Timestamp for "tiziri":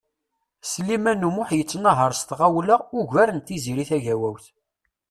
3.45-3.85